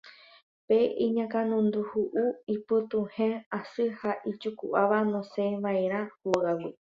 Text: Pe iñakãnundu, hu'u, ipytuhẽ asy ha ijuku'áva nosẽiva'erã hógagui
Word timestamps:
Pe 0.67 0.77
iñakãnundu, 1.05 1.79
hu'u, 1.89 2.23
ipytuhẽ 2.53 3.31
asy 3.57 3.85
ha 3.99 4.11
ijuku'áva 4.29 4.99
nosẽiva'erã 5.11 6.01
hógagui 6.21 6.71